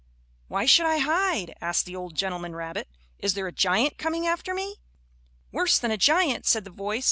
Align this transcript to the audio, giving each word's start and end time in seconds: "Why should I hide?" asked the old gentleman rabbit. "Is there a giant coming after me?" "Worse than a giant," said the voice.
"Why 0.47 0.65
should 0.65 0.87
I 0.87 0.97
hide?" 0.97 1.53
asked 1.61 1.85
the 1.85 1.95
old 1.95 2.15
gentleman 2.15 2.55
rabbit. 2.55 2.87
"Is 3.19 3.35
there 3.35 3.45
a 3.45 3.51
giant 3.51 3.99
coming 3.99 4.25
after 4.25 4.55
me?" 4.55 4.77
"Worse 5.51 5.77
than 5.77 5.91
a 5.91 5.95
giant," 5.95 6.47
said 6.47 6.63
the 6.63 6.71
voice. 6.71 6.99